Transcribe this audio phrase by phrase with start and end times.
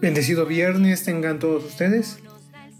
[0.00, 2.20] Bendecido viernes tengan todos ustedes.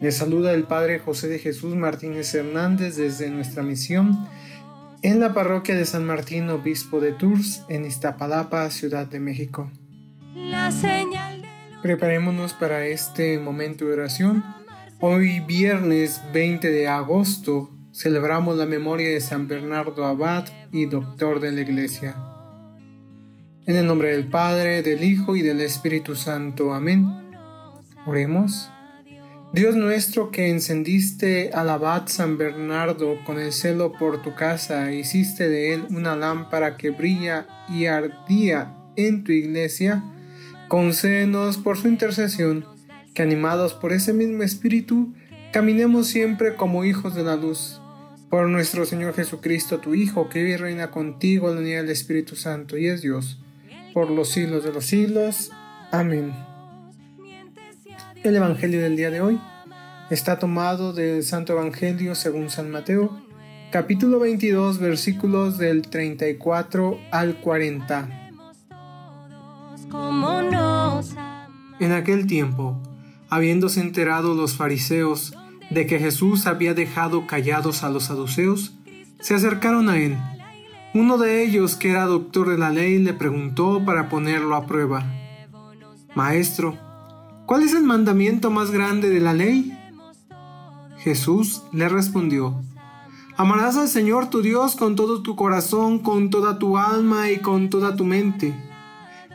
[0.00, 4.26] Les saluda el Padre José de Jesús Martínez Hernández desde nuestra misión
[5.02, 9.70] en la parroquia de San Martín, obispo de Tours, en Iztapalapa, Ciudad de México.
[11.82, 14.42] Preparémonos para este momento de oración.
[14.98, 21.52] Hoy viernes 20 de agosto celebramos la memoria de San Bernardo Abad y doctor de
[21.52, 22.33] la Iglesia.
[23.66, 26.74] En el nombre del Padre, del Hijo y del Espíritu Santo.
[26.74, 27.08] Amén.
[28.04, 28.68] Oremos.
[29.54, 35.48] Dios nuestro que encendiste al abad San Bernardo con el celo por tu casa, hiciste
[35.48, 40.04] de él una lámpara que brilla y ardía en tu iglesia,
[40.68, 42.66] concédenos por su intercesión
[43.14, 45.14] que animados por ese mismo espíritu,
[45.54, 47.80] caminemos siempre como hijos de la luz.
[48.28, 51.90] Por nuestro Señor Jesucristo, tu Hijo, que vive y reina contigo en la unidad del
[51.90, 53.38] Espíritu Santo y es Dios
[53.94, 55.52] por los siglos de los siglos.
[55.92, 56.34] Amén.
[58.24, 59.40] El Evangelio del día de hoy
[60.10, 63.22] está tomado del Santo Evangelio según San Mateo,
[63.70, 68.08] capítulo 22, versículos del 34 al 40.
[71.78, 72.82] En aquel tiempo,
[73.30, 75.34] habiéndose enterado los fariseos
[75.70, 78.74] de que Jesús había dejado callados a los saduceos,
[79.20, 80.16] se acercaron a él
[80.94, 85.04] uno de ellos, que era doctor de la ley, le preguntó para ponerlo a prueba,
[86.14, 86.78] Maestro,
[87.46, 89.76] ¿cuál es el mandamiento más grande de la ley?
[90.98, 92.62] Jesús le respondió,
[93.36, 97.68] Amarás al Señor tu Dios con todo tu corazón, con toda tu alma y con
[97.68, 98.54] toda tu mente.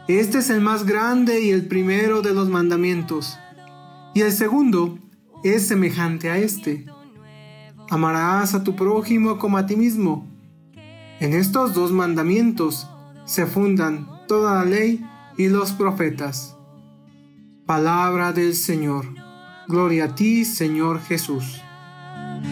[0.08, 3.38] Este es el más grande y el primero de los mandamientos.
[4.14, 4.98] Y el segundo
[5.44, 6.86] es semejante a este.
[7.90, 10.26] Amarás a tu prójimo como a ti mismo.
[11.20, 12.88] En estos dos mandamientos
[13.25, 15.06] se fundan toda la ley
[15.38, 16.56] y los profetas.
[17.66, 19.06] Palabra del Señor.
[19.68, 21.62] Gloria a ti, Señor Jesús.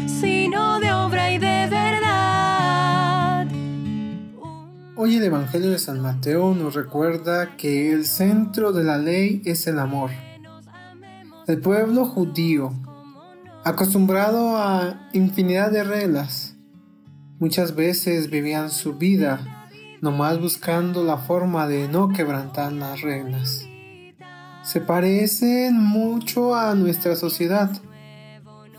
[0.05, 3.47] Sino de obra y de verdad.
[4.97, 9.65] Hoy el Evangelio de San Mateo nos recuerda que el centro de la ley es
[9.67, 10.11] el amor.
[11.47, 12.73] El pueblo judío,
[13.63, 16.46] acostumbrado a infinidad de reglas,
[17.39, 19.69] Muchas veces vivían su vida
[20.01, 23.67] nomás buscando la forma de no quebrantar las reglas.
[24.63, 27.69] Se parecen mucho a nuestra sociedad.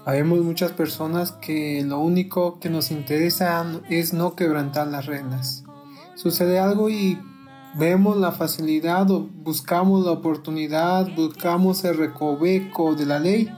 [0.04, 5.62] Habemos muchas personas que lo único que nos interesa es no quebrantar las reglas.
[6.16, 7.16] Sucede algo y
[7.76, 13.48] vemos la facilidad o buscamos la oportunidad, buscamos el recoveco de la ley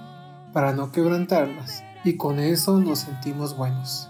[0.52, 4.09] para no quebrantarlas y con eso nos sentimos buenos.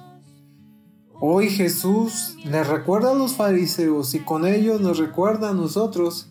[1.22, 6.31] Hoy Jesús les recuerda a los fariseos y con ellos nos recuerda a nosotros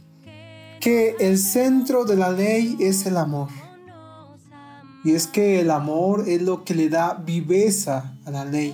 [0.79, 3.49] que el centro de la ley es el amor.
[5.03, 8.73] Y es que el amor es lo que le da viveza a la ley.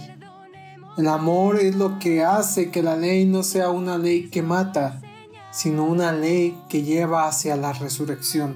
[0.97, 5.01] El amor es lo que hace que la ley no sea una ley que mata,
[5.51, 8.55] sino una ley que lleva hacia la resurrección.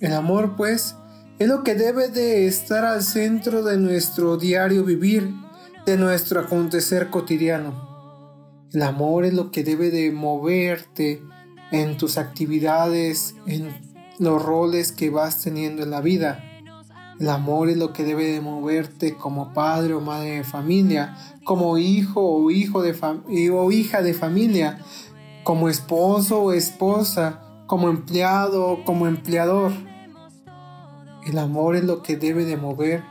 [0.00, 0.96] El amor, pues,
[1.40, 5.32] es lo que debe de estar al centro de nuestro diario vivir,
[5.86, 8.68] de nuestro acontecer cotidiano.
[8.74, 11.22] El amor es lo que debe de moverte
[11.72, 13.74] en tus actividades, en
[14.18, 16.44] los roles que vas teniendo en la vida.
[17.18, 21.78] El amor es lo que debe de moverte como padre o madre de familia, como
[21.78, 22.94] hijo o, hijo de
[23.50, 24.78] o hija de familia,
[25.42, 29.72] como esposo o esposa, como empleado o como empleador.
[31.24, 33.02] El amor es lo que debe de mover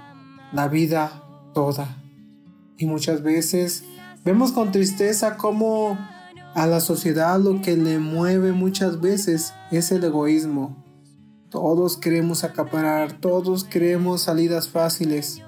[0.52, 2.02] la vida toda.
[2.78, 3.84] Y muchas veces
[4.26, 5.98] vemos con tristeza cómo
[6.56, 10.84] a la sociedad lo que le mueve muchas veces es el egoísmo.
[11.50, 15.42] Todos queremos acaparar, todos queremos salidas fáciles.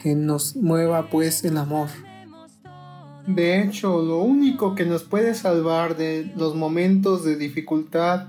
[0.00, 1.88] Que nos mueva pues el amor.
[3.26, 8.28] De hecho, lo único que nos puede salvar de los momentos de dificultad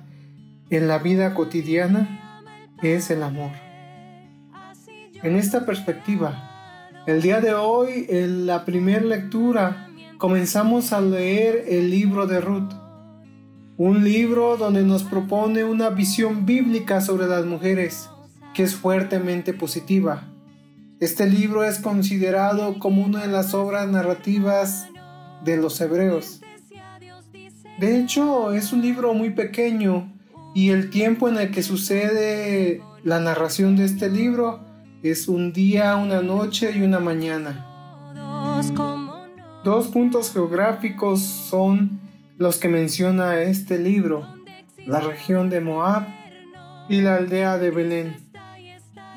[0.70, 2.29] en la vida cotidiana
[2.82, 3.52] es el amor.
[5.22, 11.90] En esta perspectiva, el día de hoy, en la primera lectura, comenzamos a leer el
[11.90, 12.72] libro de Ruth,
[13.78, 18.10] un libro donde nos propone una visión bíblica sobre las mujeres
[18.54, 20.24] que es fuertemente positiva.
[21.00, 24.88] Este libro es considerado como una de las obras narrativas
[25.44, 26.42] de los hebreos.
[27.80, 30.12] De hecho, es un libro muy pequeño
[30.54, 34.66] y el tiempo en el que sucede la narración de este libro
[35.04, 37.66] es un día, una noche y una mañana.
[39.64, 42.00] Dos puntos geográficos son
[42.38, 44.28] los que menciona este libro.
[44.86, 46.08] la región de Moab
[46.88, 48.18] y la aldea de Belén.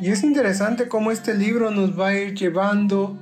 [0.01, 3.17] Y es interesante cómo este libro nos va a ir llevando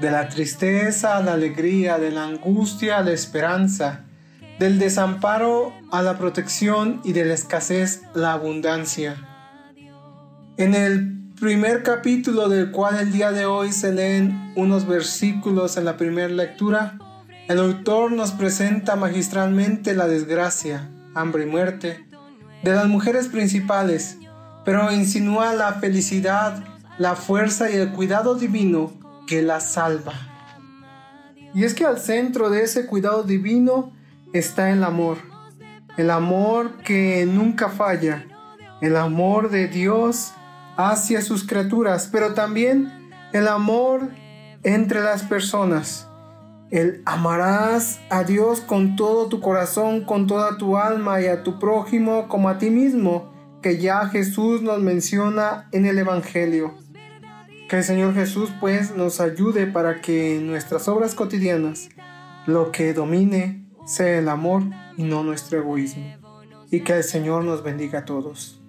[0.00, 4.06] de la tristeza a la alegría, de la angustia a la esperanza,
[4.58, 9.16] del desamparo a la protección y de la escasez la abundancia.
[10.56, 15.84] En el primer capítulo del cual el día de hoy se leen unos versículos en
[15.84, 16.98] la primera lectura,
[17.48, 22.06] el autor nos presenta magistralmente la desgracia, hambre y muerte
[22.62, 24.16] de las mujeres principales,
[24.64, 26.64] pero insinúa la felicidad,
[26.96, 28.92] la fuerza y el cuidado divino
[29.26, 30.14] que las salva.
[31.54, 33.92] Y es que al centro de ese cuidado divino
[34.34, 35.18] está el amor,
[35.96, 38.26] el amor que nunca falla,
[38.80, 40.34] el amor de Dios
[40.76, 42.92] hacia sus criaturas, pero también
[43.32, 44.10] el amor
[44.64, 46.08] entre las personas.
[46.70, 51.60] El amarás a Dios con todo tu corazón, con toda tu alma y a tu
[51.60, 53.32] prójimo como a ti mismo,
[53.62, 56.74] que ya Jesús nos menciona en el Evangelio.
[57.68, 61.88] Que el Señor Jesús pues nos ayude para que en nuestras obras cotidianas
[62.46, 64.62] lo que domine sea el amor
[64.96, 66.04] y no nuestro egoísmo.
[66.70, 68.60] Y que el Señor nos bendiga a todos.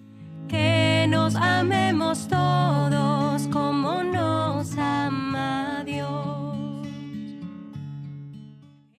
[0.48, 3.25] Que nos amemos todos.